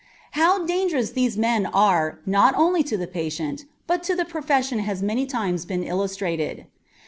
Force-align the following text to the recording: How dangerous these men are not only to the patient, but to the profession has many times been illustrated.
How 0.31 0.65
dangerous 0.65 1.11
these 1.11 1.37
men 1.37 1.67
are 1.67 2.17
not 2.25 2.55
only 2.57 2.81
to 2.85 2.97
the 2.97 3.05
patient, 3.05 3.65
but 3.85 4.01
to 4.05 4.15
the 4.15 4.25
profession 4.25 4.79
has 4.79 5.03
many 5.03 5.27
times 5.27 5.63
been 5.63 5.83
illustrated. 5.83 6.65